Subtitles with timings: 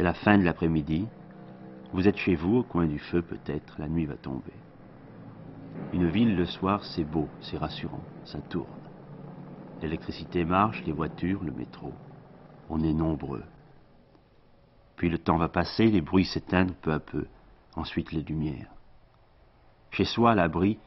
[0.00, 1.06] C'est la fin de l'après-midi.
[1.92, 4.54] Vous êtes chez vous, au coin du feu peut-être, la nuit va tomber.
[5.92, 8.80] Une ville le soir, c'est beau, c'est rassurant, ça tourne.
[9.82, 11.92] L'électricité marche, les voitures, le métro.
[12.70, 13.44] On est nombreux.
[14.96, 17.26] Puis le temps va passer, les bruits s'éteignent peu à peu,
[17.76, 18.72] ensuite les lumières.
[19.90, 20.78] Chez soi, à l'abri,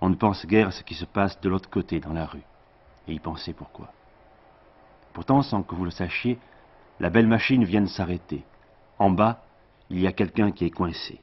[0.00, 2.42] on ne pense guère à ce qui se passe de l'autre côté, dans la rue,
[3.06, 3.92] et y penser pourquoi?
[5.12, 6.40] Pourtant, sans que vous le sachiez,
[7.00, 8.44] la belle machine vient de s'arrêter.
[8.98, 9.44] En bas,
[9.90, 11.20] il y a quelqu'un qui est coincé.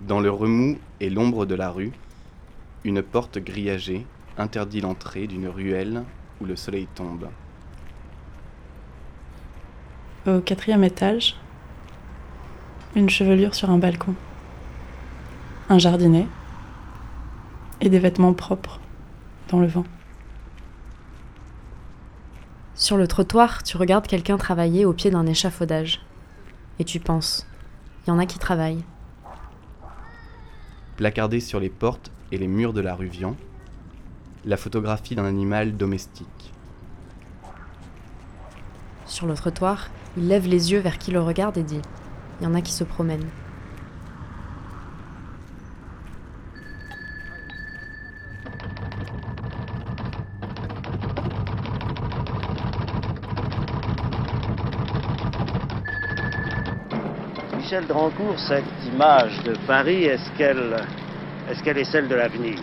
[0.00, 1.92] Dans le remous et l'ombre de la rue,
[2.82, 4.06] une porte grillagée
[4.38, 6.02] interdit l'entrée d'une ruelle
[6.40, 7.28] où le soleil tombe.
[10.26, 11.36] Au quatrième étage,
[12.96, 14.14] une chevelure sur un balcon,
[15.68, 16.26] un jardinet
[17.80, 18.80] et des vêtements propres
[19.48, 19.84] dans le vent.
[22.74, 26.00] Sur le trottoir, tu regardes quelqu'un travailler au pied d'un échafaudage.
[26.78, 27.46] Et tu penses,
[28.02, 28.82] il y en a qui travaillent.
[30.96, 33.36] Placardée sur les portes et les murs de la rue Vian,
[34.44, 36.52] la photographie d'un animal domestique.
[39.06, 41.82] Sur le trottoir, il lève les yeux vers qui le regarde et dit
[42.40, 43.28] Il y en a qui se promènent.
[57.58, 60.76] Michel Drancourt, cette image de Paris, est-ce qu'elle
[61.50, 62.56] est, qu'elle est celle de l'avenir?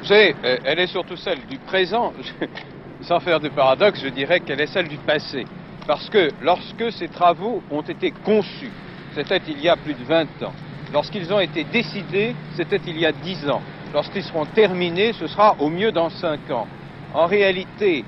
[0.00, 2.12] Vous savez, euh, elle est surtout celle du présent.
[3.02, 5.44] Sans faire de paradoxe, je dirais qu'elle est celle du passé.
[5.86, 8.72] Parce que lorsque ces travaux ont été conçus,
[9.16, 10.52] c'était il y a plus de 20 ans.
[10.92, 13.62] Lorsqu'ils ont été décidés, c'était il y a 10 ans.
[13.94, 16.66] Lorsqu'ils seront terminés, ce sera au mieux dans 5 ans.
[17.14, 18.04] En réalité,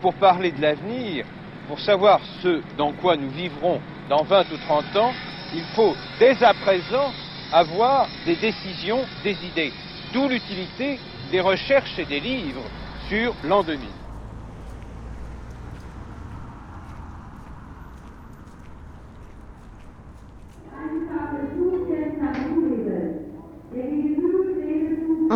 [0.00, 1.26] pour parler de l'avenir,
[1.68, 5.12] pour savoir ce dans quoi nous vivrons dans 20 ou 30 ans,
[5.54, 7.12] il faut dès à présent
[7.52, 9.72] avoir des décisions, des idées.
[10.12, 10.98] D'où l'utilité
[11.30, 12.64] des recherches et des livres
[13.08, 14.05] sur l'an 2000.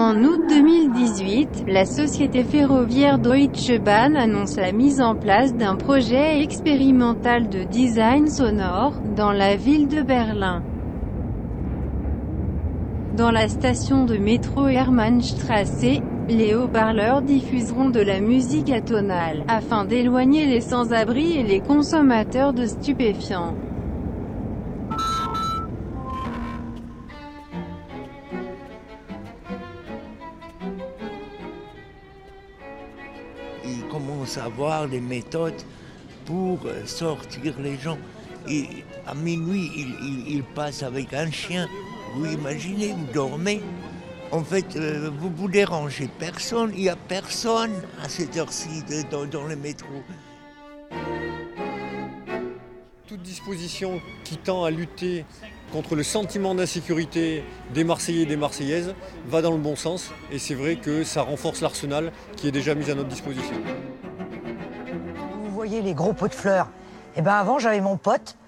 [0.03, 6.43] En août 2018, la société ferroviaire Deutsche Bahn annonce la mise en place d'un projet
[6.43, 10.63] expérimental de design sonore, dans la ville de Berlin.
[13.15, 16.01] Dans la station de métro Hermannstraße,
[16.31, 22.65] les haut-parleurs diffuseront de la musique atonale, afin d'éloigner les sans-abri et les consommateurs de
[22.65, 23.55] stupéfiants.
[34.31, 35.63] Il commence à avoir des méthodes
[36.25, 37.99] pour euh, sortir les gens.
[38.49, 39.71] Et à minuit,
[40.27, 41.69] il, passe avec un chien.
[42.15, 43.61] Vous imaginez, vous dormez.
[44.31, 46.71] En fait, euh, vous vous dérangez personne.
[46.75, 49.89] Il n'y a personne à cette heure-ci dans, dans le métro.
[53.07, 55.25] Toute disposition qui tend à lutter
[55.73, 57.43] contre le sentiment d'insécurité
[57.75, 58.95] des Marseillais et des Marseillaises
[59.29, 62.75] va dans le bon sens et c'est vrai que ça renforce l'arsenal qui est déjà
[62.75, 63.55] mis à notre disposition.
[65.61, 66.69] Vous voyez les gros pots de fleurs.
[67.17, 68.39] Eh ben avant, j'avais mon pote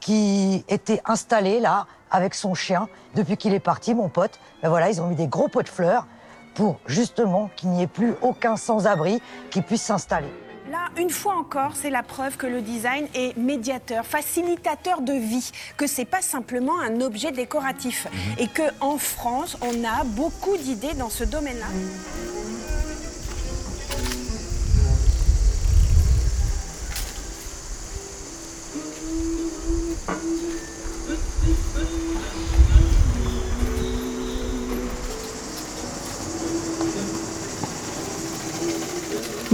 [0.00, 2.88] qui était installé là avec son chien.
[3.14, 5.68] Depuis qu'il est parti, mon pote, ben voilà, ils ont mis des gros pots de
[5.68, 6.08] fleurs
[6.56, 10.26] pour justement qu'il n'y ait plus aucun sans-abri qui puisse s'installer.
[10.68, 15.52] Là, une fois encore, c'est la preuve que le design est médiateur, facilitateur de vie,
[15.76, 20.94] que c'est pas simplement un objet décoratif et que en France, on a beaucoup d'idées
[20.94, 21.66] dans ce domaine-là.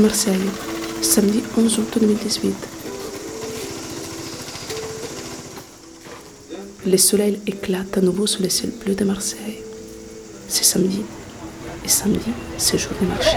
[0.02, 0.50] Marseille,
[1.00, 2.54] samedi 11 août 2018.
[6.86, 9.62] Le soleil éclate à nouveau sous le ciel bleu de Marseille.
[10.48, 11.04] C'est samedi.
[11.84, 13.36] Et samedi, c'est jour de marché.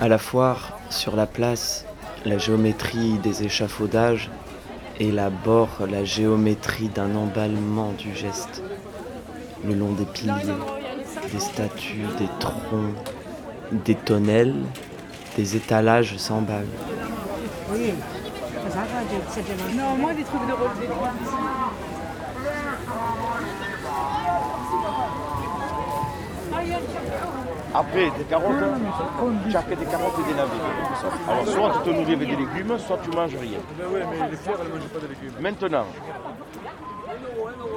[0.00, 1.84] À la foire, sur la place,
[2.24, 4.30] la géométrie des échafaudages
[5.00, 8.62] élabore la géométrie d'un emballement du geste,
[9.64, 10.32] le long des piliers,
[11.32, 12.94] des statues, des troncs,
[13.72, 14.56] des tonnelles,
[15.36, 16.66] des étalages s'emballent.
[17.72, 17.92] Oui.
[19.76, 20.24] Non, moi des
[27.74, 28.54] Après, des carottes,
[29.50, 30.50] chaque des carottes et des navets.
[31.28, 33.58] Alors, soit tu te nourris avec des légumes, soit tu manges rien.
[33.78, 35.34] Oui, mais les elles ne mangent pas de légumes.
[35.40, 35.84] Maintenant,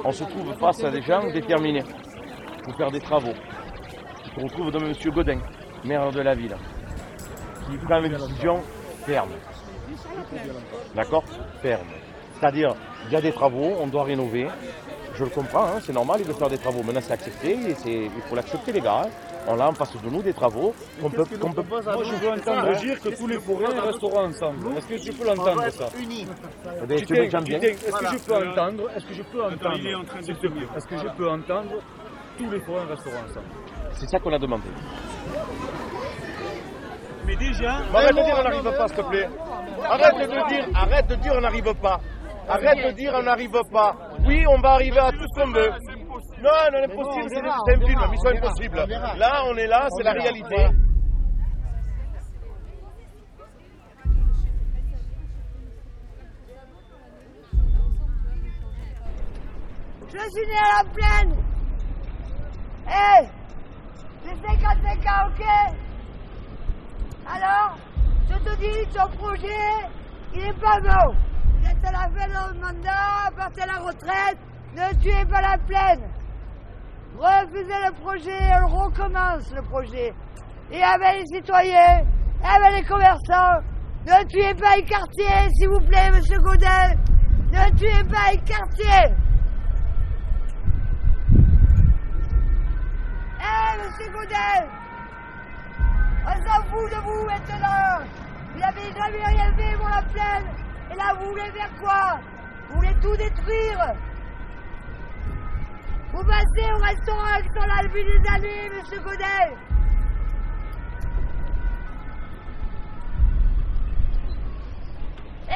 [0.04, 1.84] on se trouve face à des gens déterminés
[2.64, 3.34] pour faire des travaux.
[4.24, 4.92] Tu te retrouves dans M.
[5.14, 5.38] Godin,
[5.84, 6.56] maire de la ville,
[7.66, 8.60] qui prend une décision
[9.04, 9.30] ferme.
[10.94, 11.24] D'accord?
[11.60, 11.86] Ferme.
[12.40, 12.74] C'est-à-dire,
[13.06, 14.48] il y a des travaux, on doit rénover.
[15.14, 16.82] Je le comprends, hein, c'est normal, il veut faire des travaux.
[16.82, 17.50] Maintenant, c'est accepté,
[17.86, 19.02] et il faut l'accepter, les gars.
[19.04, 19.10] hein.
[19.48, 22.30] On a en face de nous des travaux qu'on peut, qu'on peut Moi, je veux
[22.30, 24.76] entendre dire que tous les forains resteront ensemble.
[24.76, 29.14] Est-ce que tu peux l'entendre, ça Eh tu Est-ce que je peux entendre Est-ce que
[29.14, 29.76] je peux entendre
[30.76, 31.74] Est-ce que je peux entendre
[32.38, 33.46] Tous les forains resteront ensemble.
[33.94, 34.68] C'est ça qu'on a demandé.
[37.26, 37.78] Mais déjà...
[37.94, 39.28] Arrête de dire on n'arrive pas, s'il te plaît.
[39.84, 42.00] Arrête de dire, arrête de dire on n'arrive pas.
[42.48, 43.96] Arrête de dire on n'arrive pas.
[44.24, 45.70] Oui, on va arriver à tout ce qu'on veut.
[46.42, 48.84] Non, non, impossible, c'est c'est un film, mission impossible.
[49.16, 50.56] Là, on est là, c'est la réalité.
[60.08, 61.44] Je suis né à la plaine.
[62.88, 63.28] Hé
[64.24, 65.44] J'ai 55 ans, ok
[67.24, 67.76] Alors,
[68.28, 69.88] je te dis, ton projet,
[70.34, 71.14] il est pas bon.
[71.84, 74.38] À la fin de mandat, partez à la retraite,
[74.74, 76.11] ne tuez pas la plaine.
[77.22, 80.12] Refusez le projet, on recommence le projet.
[80.72, 82.02] Et avec les citoyens,
[82.42, 83.62] avec les commerçants,
[84.04, 86.94] ne tuez pas les quartiers, s'il vous plaît, monsieur Godin.
[87.52, 89.14] Ne tuez pas les quartiers.
[93.38, 94.66] Hé, monsieur Godet
[96.26, 98.04] On s'en fout de vous maintenant
[98.52, 100.02] Vous n'avez jamais rien fait pour la
[100.90, 102.18] Et là, vous voulez faire quoi?
[102.68, 103.94] Vous voulez tout détruire?
[106.12, 109.56] Vous passez au restaurant sont là depuis des années, monsieur Godet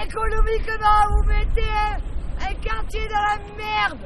[0.02, 3.98] Économiquement, vous mettez un, un quartier dans la merde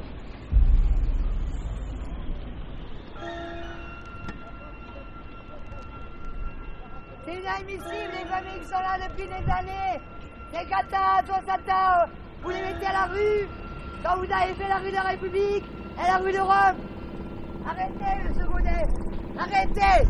[7.24, 10.00] C'est inadmissible, les familles qui sont là depuis des années.
[10.52, 12.10] Des 40 60 ans,
[12.42, 13.46] vous les mettez à la rue.
[14.02, 15.64] Quand vous avez fait la rue de la République
[16.02, 16.76] et la rue de Rome.
[17.68, 18.88] Arrêtez le secondaire.
[19.38, 20.08] Arrêtez.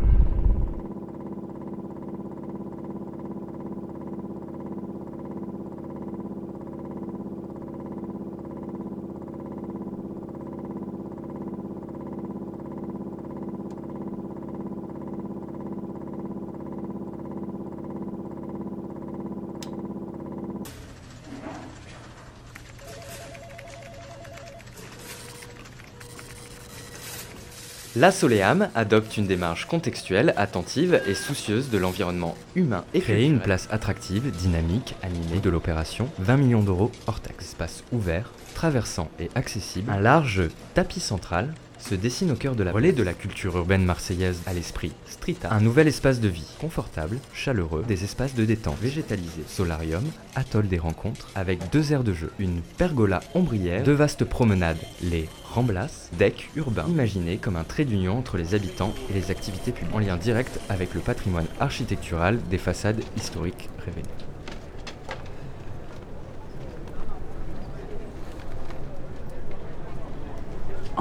[27.97, 33.41] La Soleam adopte une démarche contextuelle, attentive et soucieuse de l'environnement humain et créer une
[33.41, 37.47] place attractive, dynamique, animée de l'opération 20 millions d'euros hors taxe.
[37.47, 40.43] Espace ouvert, traversant et accessible, un large
[40.75, 44.53] tapis central se dessine au cœur de la relais de la culture urbaine marseillaise à
[44.53, 45.53] l'esprit street art.
[45.53, 50.03] Un nouvel espace de vie, confortable, chaleureux, des espaces de détente végétalisés, solarium,
[50.35, 55.27] atoll des rencontres, avec deux aires de jeu, une pergola ombrière, deux vastes promenades, les
[55.43, 59.95] Ramblas, decks urbains imaginés comme un trait d'union entre les habitants et les activités publiques,
[59.95, 64.30] en lien direct avec le patrimoine architectural des façades historiques révélées.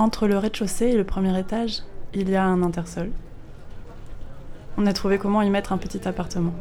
[0.00, 1.83] Entre le rez-de-chaussée et le premier étage,
[2.14, 3.11] il y a un intersol.
[4.78, 6.54] On a trouvé comment y mettre un petit appartement.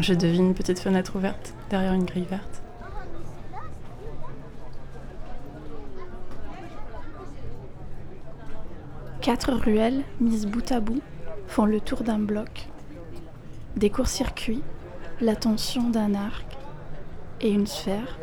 [0.00, 2.60] Je devine une petite fenêtre ouverte derrière une grille verte.
[9.20, 11.02] Quatre ruelles mises bout à bout
[11.46, 12.66] font le tour d'un bloc.
[13.76, 14.64] Des courts-circuits,
[15.20, 16.46] la tension d'un arc
[17.40, 18.18] et une sphère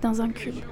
[0.00, 0.64] dans un cube.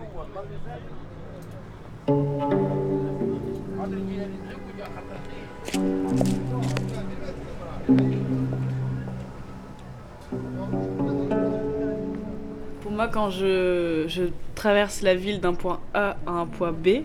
[12.83, 14.25] Pour moi, quand je, je
[14.55, 17.05] traverse la ville d'un point A à un point B,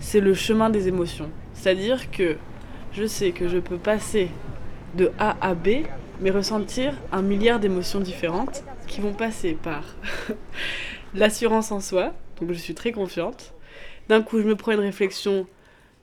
[0.00, 1.30] c'est le chemin des émotions.
[1.54, 2.36] C'est-à-dire que
[2.92, 4.30] je sais que je peux passer
[4.94, 5.84] de A à B
[6.20, 9.82] mais ressentir un milliard d'émotions différentes qui vont passer par
[11.14, 13.52] l'assurance en soi, donc je suis très confiante.
[14.08, 15.46] D'un coup, je me prends une réflexion,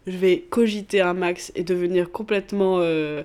[0.08, 3.24] je vais cogiter un max et devenir complètement euh,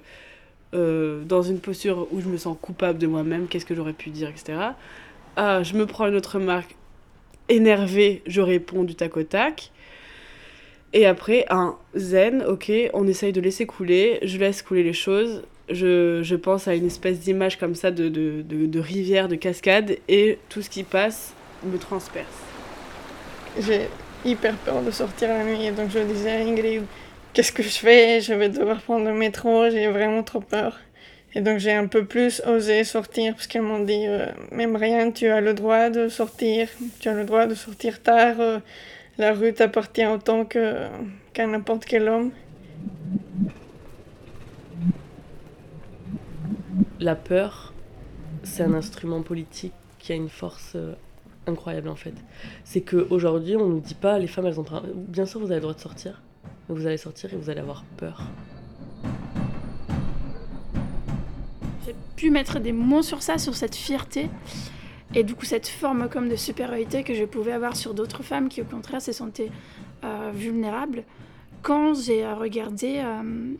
[0.74, 4.10] euh, dans une posture où je me sens coupable de moi-même, qu'est-ce que j'aurais pu
[4.10, 4.58] dire, etc.
[5.36, 6.76] Ah, je me prends une autre marque,
[7.48, 9.72] énervé, je réponds du tac au tac.
[10.92, 15.42] Et après, un zen, ok, on essaye de laisser couler, je laisse couler les choses,
[15.68, 19.34] je, je pense à une espèce d'image comme ça de, de, de, de rivière, de
[19.34, 22.26] cascade, et tout ce qui passe me transperce.
[23.60, 23.88] J'ai
[24.24, 26.82] hyper peur de sortir la nuit, donc je disais à Ingrid,
[27.32, 28.20] qu'est-ce que je fais?
[28.20, 30.78] Je vais devoir prendre le métro, j'ai vraiment trop peur.
[31.34, 35.10] Et donc j'ai un peu plus osé sortir parce qu'elles m'ont dit euh, même rien,
[35.10, 36.68] tu as le droit de sortir,
[37.00, 38.58] tu as le droit de sortir tard, euh,
[39.18, 42.30] la rue t'appartient autant qu'à n'importe quel homme.
[46.98, 47.74] La peur,
[48.42, 50.94] c'est un instrument politique qui a une force euh,
[51.48, 52.14] incroyable en fait.
[52.64, 54.64] C'est qu'aujourd'hui, on nous dit pas, les femmes, elles ont.
[54.94, 56.22] Bien sûr, vous avez le droit de sortir,
[56.68, 58.22] mais vous allez sortir et vous allez avoir peur.
[61.86, 64.28] J'ai pu mettre des mots sur ça, sur cette fierté.
[65.14, 68.48] Et du coup, cette forme comme de supériorité que je pouvais avoir sur d'autres femmes
[68.48, 69.50] qui, au contraire, se sentaient
[70.04, 71.04] euh, vulnérables.
[71.62, 73.54] Quand j'ai regardé euh,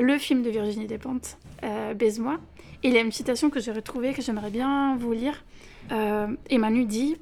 [0.00, 2.38] le film de Virginie Despentes, euh, Baise-moi,
[2.82, 5.44] il y a une citation que j'ai retrouvée que j'aimerais bien vous lire.
[5.92, 7.16] Euh, Emmanuel dit,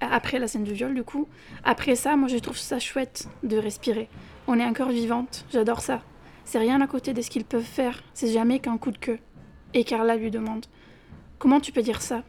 [0.00, 1.28] après la scène du viol, du coup,
[1.64, 4.08] après ça, moi je trouve ça chouette de respirer.
[4.46, 6.02] On est encore vivante, j'adore ça.
[6.44, 9.18] C'est rien à côté de ce qu'ils peuvent faire, c'est jamais qu'un coup de queue.
[9.74, 10.66] Et Carla lui demande
[11.38, 12.22] Comment tu peux dire ça?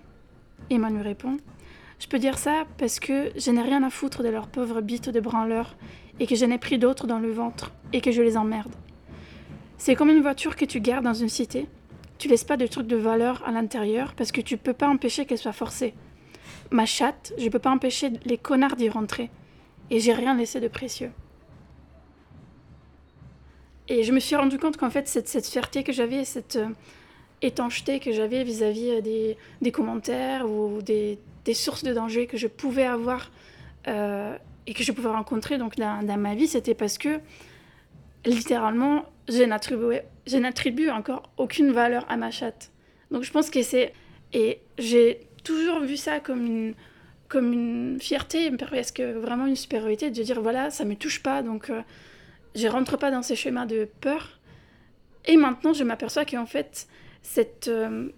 [0.70, 1.38] Emmanuel répond
[2.00, 5.10] Je peux dire ça parce que je n'ai rien à foutre de leurs pauvres bites
[5.10, 5.76] de branleurs
[6.20, 8.74] et que j'en ai pris d'autres dans le ventre et que je les emmerde.
[9.78, 11.68] C'est comme une voiture que tu gardes dans une cité.
[12.22, 15.26] Tu laisses pas de trucs de valeur à l'intérieur parce que tu peux pas empêcher
[15.26, 15.96] qu'elle soit forcée.
[16.70, 19.32] Ma chatte, je peux pas empêcher les connards d'y rentrer.
[19.90, 21.10] Et j'ai rien laissé de précieux.
[23.88, 26.68] Et je me suis rendu compte qu'en fait, cette, cette fierté que j'avais, cette euh,
[27.42, 32.38] étanchéité que j'avais vis-à-vis euh, des, des commentaires ou des, des, sources de danger que
[32.38, 33.32] je pouvais avoir
[33.88, 34.38] euh,
[34.68, 37.20] et que je pouvais rencontrer donc, dans, dans ma vie, c'était parce que
[38.26, 42.72] littéralement, je n'attribue, je n'attribue encore aucune valeur à ma chatte.
[43.12, 43.94] Donc je pense que c'est...
[44.34, 46.74] Et j'ai toujours vu ça comme une,
[47.28, 51.70] comme une fierté, presque vraiment une supériorité, de dire voilà, ça me touche pas, donc
[51.70, 51.82] euh,
[52.56, 54.40] je rentre pas dans ces schémas de peur.
[55.26, 56.88] Et maintenant, je m'aperçois qu'en fait,
[57.22, 58.10] cette, euh,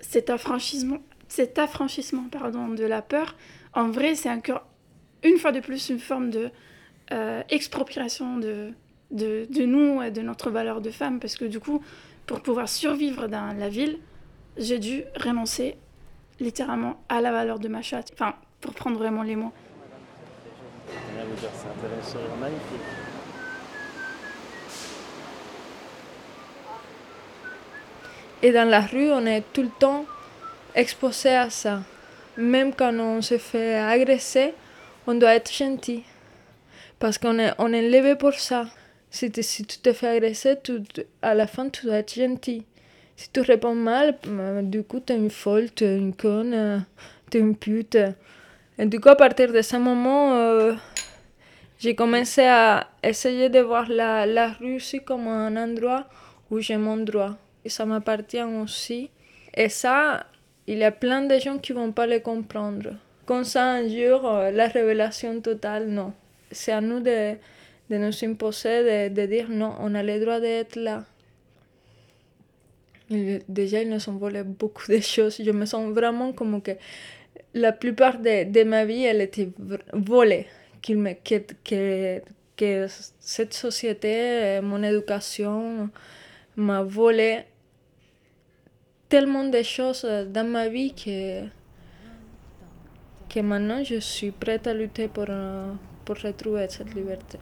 [0.00, 0.98] cet affranchissement,
[1.28, 3.36] cet affranchissement pardon, de la peur,
[3.74, 4.66] en vrai, c'est encore
[5.22, 6.50] une fois de plus une forme de
[7.12, 8.72] euh, expropriation de,
[9.12, 11.82] de, de, nous et de notre valeur de femme, parce que du coup,
[12.26, 13.98] pour pouvoir survivre dans la ville,
[14.56, 15.76] j'ai dû renoncer
[16.40, 19.52] littéralement à la valeur de ma chatte, enfin, pour prendre vraiment les mots.
[28.42, 30.04] Et dans la rue, on est tout le temps
[30.74, 31.82] exposé à ça.
[32.36, 34.54] Même quand on se fait agresser,
[35.06, 36.02] on doit être gentil.
[36.98, 38.66] Parce qu'on est, on est élevé pour ça.
[39.12, 40.56] Te, si tu te fais agresser,
[41.20, 42.64] à la fin, tu dois être gentil.
[43.14, 44.16] Si tu réponds mal,
[44.62, 46.84] du coup, tu es une folle, tu es une conne,
[47.30, 47.98] tu es une pute.
[48.78, 50.74] Et du coup, à partir de ce moment, euh,
[51.78, 56.06] j'ai commencé à essayer de voir la, la rue aussi comme un endroit
[56.50, 57.36] où j'ai mon droit.
[57.64, 59.10] Et ça m'appartient aussi.
[59.54, 60.26] Et ça,
[60.66, 62.94] il y a plein de gens qui vont pas le comprendre.
[63.26, 66.12] Comme ça, un jour, la révélation totale, non.
[66.50, 67.36] C'est à nous de,
[67.92, 71.04] de nous imposer, de, de, dire non, on a le droit d'être là.
[73.10, 75.36] Déjà, ils nous ont volé beaucoup de choses.
[75.44, 76.72] Je me sens vraiment comme que
[77.52, 79.50] la plupart de, de ma vie, elle était
[79.92, 80.46] volée.
[80.80, 82.22] Qu'il me, que, que,
[82.56, 82.86] que
[83.20, 85.90] cette société, mon éducation,
[86.56, 87.40] m'a volé
[89.10, 91.42] tellement de choses dans ma vie que,
[93.28, 95.26] que maintenant je suis prête à lutter pour,
[96.06, 97.38] pour retrouver cette liberté.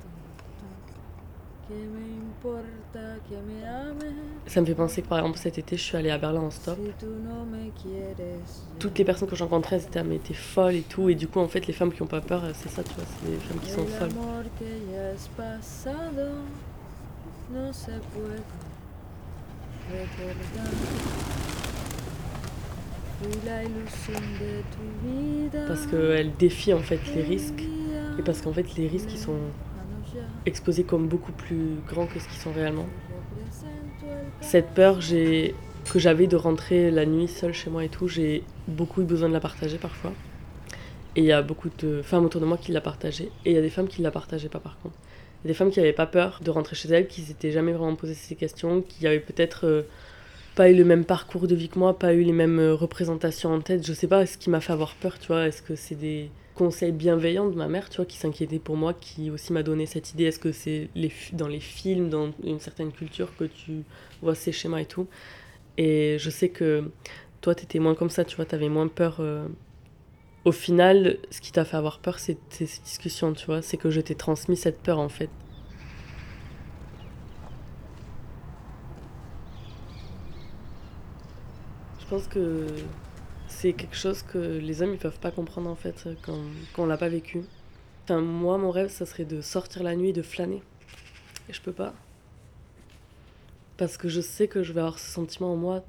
[4.47, 6.51] Ça me fait penser que par exemple cet été je suis allée à Berlin en
[6.51, 6.77] stop.
[8.79, 11.09] Toutes les personnes que j'ai rencontrées elles étaient, mais étaient folles et tout.
[11.09, 13.05] Et du coup en fait les femmes qui n'ont pas peur c'est ça tu vois,
[13.05, 14.09] c'est les femmes qui sont folles.
[25.67, 27.63] Parce qu'elle défie en fait les risques
[28.19, 29.37] et parce qu'en fait les risques ils sont
[30.47, 32.87] exposés comme beaucoup plus grands que ce qu'ils sont réellement.
[34.41, 39.03] Cette peur, que j'avais de rentrer la nuit seule chez moi et tout, j'ai beaucoup
[39.03, 40.13] eu besoin de la partager parfois.
[41.17, 43.31] Et il y a beaucoup de femmes autour de moi qui la partageaient.
[43.45, 44.95] Et il y a des femmes qui la partageaient pas par contre.
[45.43, 47.51] Il y a des femmes qui n'avaient pas peur de rentrer chez elles, qui s'étaient
[47.51, 49.83] jamais vraiment posé ces questions, qui avaient peut-être euh,
[50.55, 53.53] pas eu le même parcours de vie que moi, pas eu les mêmes euh, représentations
[53.53, 53.87] en tête.
[53.87, 55.47] Je sais pas ce qui m'a fait avoir peur, tu vois?
[55.47, 58.93] Est-ce que c'est des conseils bienveillants de ma mère, tu vois, qui s'inquiétait pour moi,
[58.93, 62.61] qui aussi m'a donné cette idée Est-ce que c'est les, dans les films, dans une
[62.61, 63.83] certaine culture que tu
[64.21, 65.07] vois ces schémas et tout
[65.79, 66.91] Et je sais que
[67.41, 69.21] toi, tu étais moins comme ça, tu vois, tu avais moins peur.
[69.21, 69.49] euh,
[70.45, 73.63] au final, ce qui t'a fait avoir peur, c'est ces discussions, tu vois.
[73.63, 75.31] C'est que je t'ai transmis cette peur, en fait.
[82.01, 82.67] Je pense que
[83.61, 86.41] c'est quelque chose que les hommes, ils peuvent pas comprendre, en fait, quand,
[86.73, 87.43] quand on l'a pas vécu.
[88.05, 90.63] Enfin, moi, mon rêve, ça serait de sortir la nuit et de flâner.
[91.47, 91.93] Et je peux pas.
[93.77, 95.85] Parce que je sais que je vais avoir ce sentiment en moi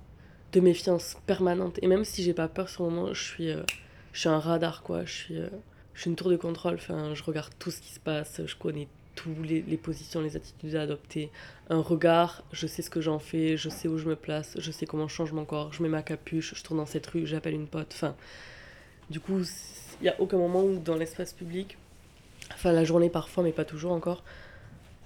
[0.52, 1.80] de méfiance permanente.
[1.82, 3.64] Et même si j'ai pas peur sur le moment, je suis, euh,
[4.12, 5.06] je suis un radar, quoi.
[5.06, 5.48] Je suis, euh,
[5.94, 6.74] je suis une tour de contrôle.
[6.74, 8.42] Enfin, je regarde tout ce qui se passe.
[8.46, 8.90] Je connais
[9.44, 11.30] les, positions, les attitudes à adopter.
[11.70, 14.72] Un regard, je sais ce que j'en fais, je sais où je me place, je
[14.72, 15.74] sais comment je change mon corps.
[15.74, 18.04] Je mets ma capuche, je tourne dans cette rue, j'appelle une pote.
[19.10, 19.40] Du coup,
[20.00, 21.78] il n'y a aucun moment où dans l'espace public,
[22.54, 24.24] enfin la journée parfois, mais pas toujours encore,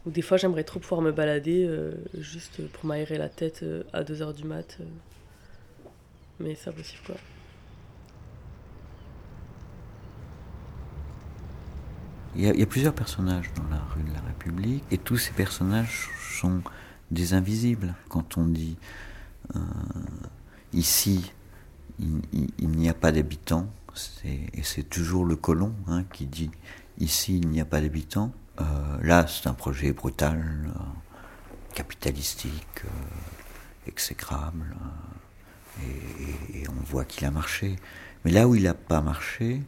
[0.05, 3.83] où des fois j'aimerais trop pouvoir me balader euh, juste pour m'aérer la tête euh,
[3.93, 4.77] à 2h du mat.
[4.79, 4.83] euh.
[6.39, 7.15] Mais c'est impossible quoi.
[12.37, 16.09] Il y, a, plusieurs personnages dans la rue de la République et tous ces personnages
[16.37, 16.61] sont
[17.09, 17.95] des invisibles.
[18.09, 18.77] Quand on dit
[19.55, 19.59] euh,
[20.73, 21.31] ici,
[21.99, 23.69] il, n'y a pas d'habitants,
[24.25, 26.51] et c'est toujours le colon hein, qui dit
[26.99, 28.33] ici, il n'y a pas d'habitants.
[28.59, 28.63] Euh,
[29.01, 30.79] là, c'est un projet brutal, euh,
[31.73, 32.83] capitalistique,
[33.87, 34.75] exécrable,
[36.53, 37.77] et, on voit qu'il a marché.
[38.25, 39.61] Mais là où il n'a pas marché,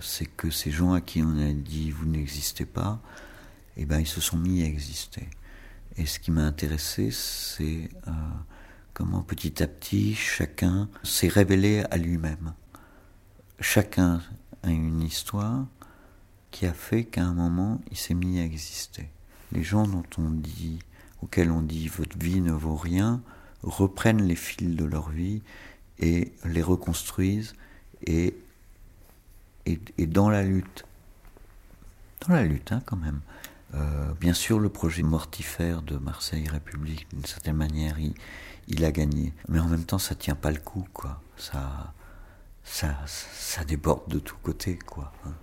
[0.00, 3.00] c'est que ces gens à qui on a dit vous n'existez pas,
[3.76, 5.28] eh ben ils se sont mis à exister.
[5.96, 8.10] Et ce qui m'a intéressé, c'est euh,
[8.94, 12.54] comment petit à petit chacun s'est révélé à lui-même.
[13.60, 14.22] Chacun
[14.62, 15.66] a une histoire
[16.50, 19.08] qui a fait qu'à un moment il s'est mis à exister.
[19.52, 20.78] Les gens dont on dit,
[21.22, 23.22] auxquels on dit votre vie ne vaut rien,
[23.62, 25.42] reprennent les fils de leur vie
[25.98, 27.54] et les reconstruisent
[28.06, 28.34] et
[29.98, 30.84] et, dans la lutte,
[32.26, 33.20] dans la lutte hein, quand même.
[33.74, 38.14] Euh, bien sûr, le projet mortifère de Marseille République, d'une certaine manière, il,
[38.66, 39.34] il a gagné.
[39.48, 41.20] Mais en même temps, ça tient pas le coup, quoi.
[41.36, 41.92] Ça,
[42.64, 45.12] ça, ça déborde de tous côtés, quoi.
[45.26, 45.34] hein.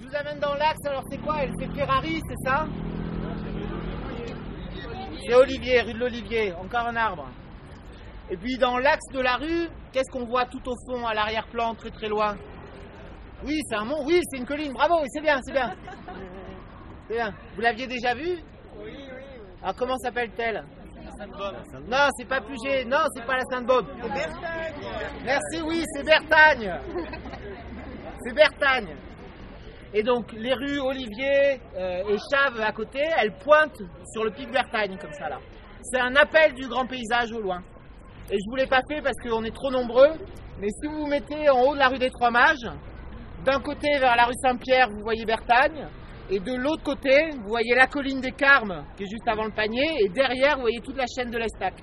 [0.00, 1.38] Je vous amène dans l'axe, alors c'est quoi?
[1.58, 2.66] C'est Ferrari, c'est ça?
[5.26, 7.26] C'est Olivier, rue de l'Olivier, encore un arbre.
[8.30, 11.74] Et puis dans l'axe de la rue, qu'est-ce qu'on voit tout au fond, à l'arrière-plan,
[11.74, 12.36] très très loin?
[13.44, 15.74] Oui, c'est un mont, oui, c'est une colline, bravo, c'est bien, c'est bien.
[17.06, 17.34] C'est bien.
[17.54, 18.38] Vous l'aviez déjà vu?
[18.78, 19.24] Oui, oui.
[19.62, 20.64] Alors comment s'appelle-t-elle?
[21.86, 23.86] Non, c'est pas Puget, non, c'est pas la Sainte-Baume.
[24.02, 25.22] C'est Bertagne.
[25.24, 26.80] Merci, oui, c'est Bertagne.
[28.22, 28.96] C'est Bertagne.
[29.92, 33.82] Et donc les rues Olivier euh, et Chave à côté, elles pointent
[34.12, 35.38] sur le pic Bertagne comme ça là.
[35.82, 37.62] C'est un appel du grand paysage au loin.
[38.30, 40.08] Et je vous l'ai pas fait parce qu'on est trop nombreux,
[40.58, 42.70] mais si vous vous mettez en haut de la rue des Trois Mages,
[43.44, 45.86] d'un côté vers la rue Saint-Pierre, vous voyez Bertagne,
[46.30, 49.50] et de l'autre côté, vous voyez la colline des Carmes, qui est juste avant le
[49.50, 51.74] panier, et derrière, vous voyez toute la chaîne de l'Estac.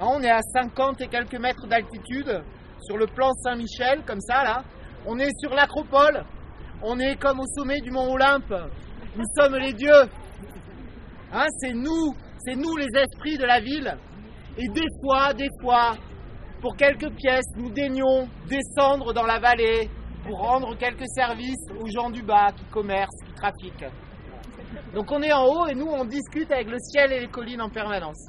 [0.00, 2.42] Hein, on est à 50 et quelques mètres d'altitude,
[2.82, 4.64] sur le plan Saint-Michel, comme ça là.
[5.06, 6.24] On est sur l'acropole,
[6.82, 8.52] on est comme au sommet du mont Olympe.
[9.16, 10.02] Nous sommes les dieux.
[11.32, 13.96] Hein, c'est nous, c'est nous les esprits de la ville.
[14.56, 15.96] Et des fois, des fois,
[16.60, 19.90] pour quelques pièces, nous daignons descendre dans la vallée
[20.24, 23.90] pour rendre quelques services aux gens du bas qui commercent, qui trafiquent.
[24.94, 27.60] Donc on est en haut et nous on discute avec le ciel et les collines
[27.60, 28.28] en permanence.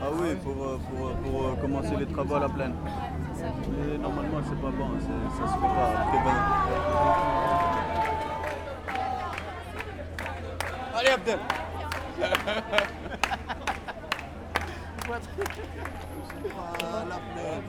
[0.00, 2.74] Ah oui, pour, euh, pour, euh, pour, euh, commencer les travaux à la plaine.
[3.34, 7.37] Mais normalement, c'est pas bon, ça se fait pas
[10.98, 11.40] Var yaptın?
[17.08, 17.60] Laf ne?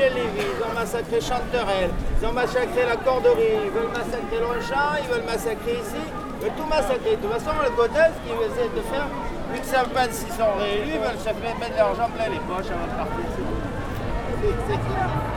[0.00, 5.26] Ils ont massacré Chanterelle, ils ont massacré la Corderie, ils veulent massacrer Longchamp, ils veulent
[5.26, 7.16] massacrer ici, ils veulent tout massacrer.
[7.16, 9.06] De toute façon, le Godel, ce qu'ils essaient de faire,
[9.52, 12.72] vu que savent pas s'ils sont réélus, ils veulent se mettre l'argent plein les poches
[12.72, 13.26] avant de partir.
[14.66, 15.32] C'est-.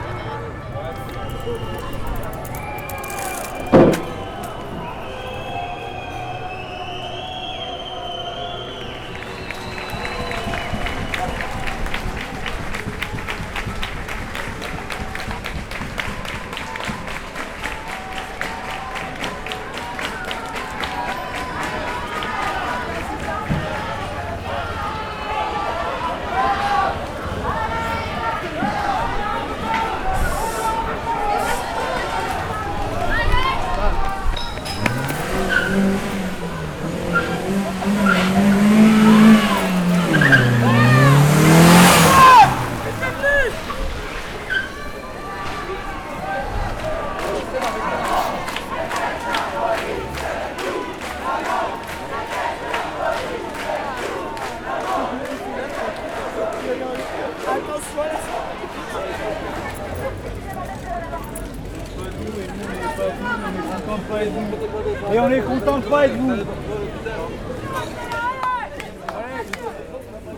[65.66, 66.30] Et on est content de pas être vous.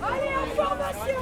[0.03, 1.21] Allez, en formation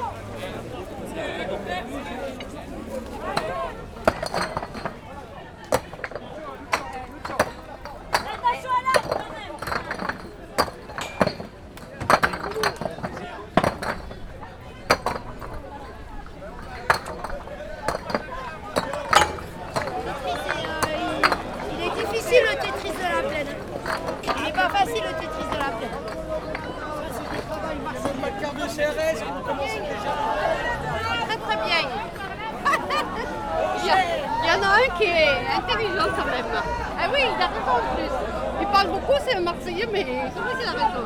[8.13, 10.57] Attention à l'arbre quand même
[21.71, 23.47] Il est difficile le Tetris de la plaine.
[24.37, 25.89] Il n'est pas facile le Tetris de la plaine.
[31.27, 31.89] Très très bien.
[33.79, 33.95] Il y, a-
[34.43, 36.45] il y en a un qui est intelligent quand même.
[36.99, 38.11] Ah oui, il a raison en plus.
[38.61, 41.03] Il parle beaucoup, c'est un Marseillais, mais c'est vrai qu'il a raison.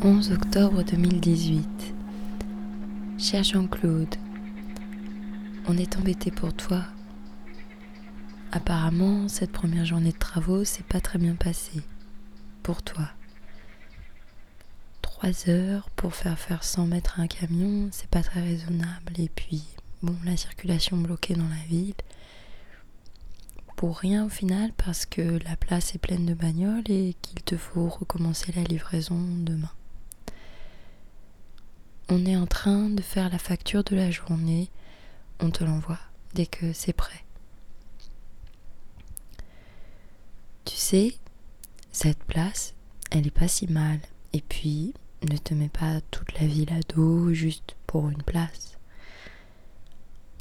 [0.00, 1.94] 11 octobre 2018.
[3.18, 4.14] Cher Jean-Claude,
[5.66, 6.84] on est embêté pour toi.
[8.52, 11.82] Apparemment, cette première journée de travaux s'est pas très bien passée.
[12.62, 13.08] Pour toi.
[15.02, 19.14] Trois heures pour faire faire 100 mètres à un camion, c'est pas très raisonnable.
[19.18, 19.64] Et puis,
[20.02, 21.94] bon, la circulation bloquée dans la ville.
[23.74, 27.56] Pour rien au final, parce que la place est pleine de bagnoles et qu'il te
[27.56, 29.72] faut recommencer la livraison demain.
[32.10, 34.70] On est en train de faire la facture de la journée.
[35.40, 35.98] On te l'envoie
[36.34, 37.24] dès que c'est prêt.
[40.64, 41.14] Tu sais,
[41.92, 42.74] cette place,
[43.10, 44.00] elle est pas si mal.
[44.32, 48.78] Et puis, ne te mets pas toute la ville à dos juste pour une place.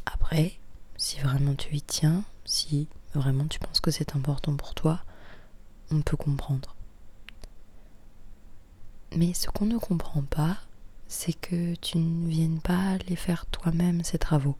[0.05, 0.57] Après,
[0.95, 5.03] si vraiment tu y tiens, si vraiment tu penses que c'est important pour toi,
[5.91, 6.75] on peut comprendre.
[9.15, 10.57] Mais ce qu'on ne comprend pas,
[11.07, 14.57] c'est que tu ne viennes pas les faire toi-même ces travaux.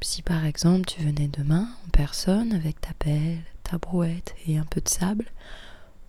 [0.00, 4.64] Si par exemple tu venais demain en personne avec ta pelle, ta brouette et un
[4.64, 5.26] peu de sable,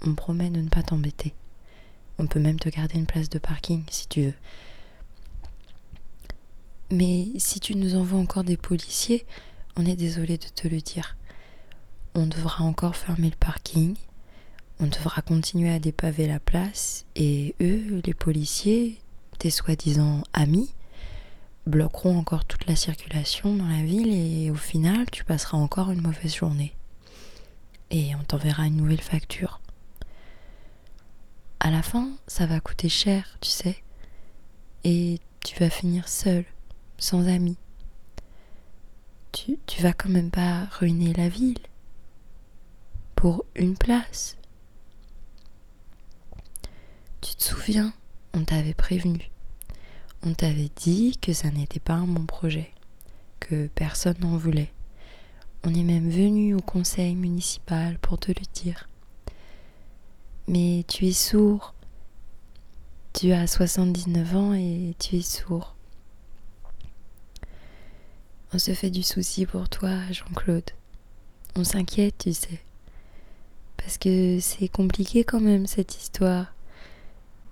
[0.05, 1.33] on promet de ne pas t'embêter.
[2.17, 4.33] On peut même te garder une place de parking si tu veux.
[6.91, 9.25] Mais si tu nous envoies encore des policiers,
[9.75, 11.17] on est désolé de te le dire.
[12.13, 13.95] On devra encore fermer le parking,
[14.79, 18.99] on devra continuer à dépaver la place, et eux, les policiers,
[19.39, 20.73] tes soi-disant amis,
[21.65, 26.01] bloqueront encore toute la circulation dans la ville, et au final, tu passeras encore une
[26.01, 26.75] mauvaise journée.
[27.89, 29.61] Et on t'enverra une nouvelle facture.
[31.59, 33.77] À la fin, ça va coûter cher, tu sais.
[34.83, 36.45] Et tu vas finir seul,
[36.97, 37.57] sans amis.
[39.31, 41.59] Tu, tu vas quand même pas ruiner la ville
[43.15, 44.37] pour une place.
[47.25, 47.91] Tu te souviens,
[48.35, 49.31] on t'avait prévenu.
[50.21, 52.71] On t'avait dit que ça n'était pas un bon projet,
[53.39, 54.71] que personne n'en voulait.
[55.63, 58.87] On est même venu au conseil municipal pour te le dire.
[60.47, 61.73] Mais tu es sourd.
[63.13, 65.75] Tu as 79 ans et tu es sourd.
[68.53, 70.69] On se fait du souci pour toi, Jean-Claude.
[71.55, 72.61] On s'inquiète, tu sais.
[73.77, 76.54] Parce que c'est compliqué quand même cette histoire.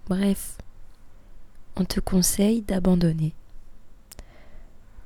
[0.07, 0.57] Bref,
[1.77, 3.33] on te conseille d'abandonner.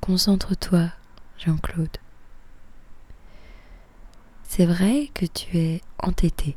[0.00, 0.90] Concentre-toi,
[1.38, 1.98] Jean-Claude.
[4.42, 6.56] C'est vrai que tu es entêté.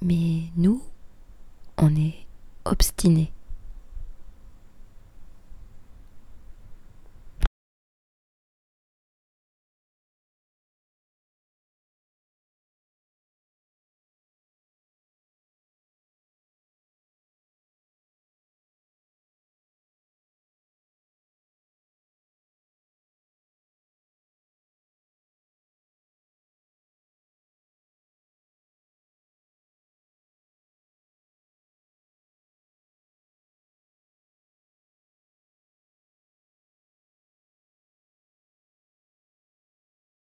[0.00, 0.84] Mais nous,
[1.78, 2.26] on est
[2.64, 3.32] obstinés.